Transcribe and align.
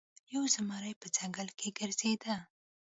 یو 0.33 0.43
زمری 0.55 0.93
په 1.01 1.07
ځنګل 1.17 1.47
کې 1.59 1.69
ګرځیده. 1.79 2.35